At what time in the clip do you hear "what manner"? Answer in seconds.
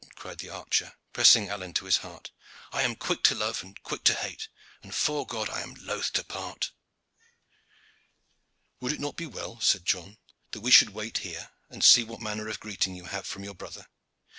12.03-12.47